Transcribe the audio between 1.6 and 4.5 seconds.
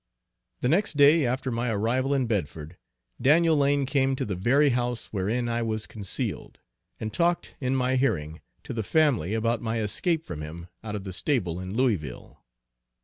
arrival in Bedford, Daniel Lane came to the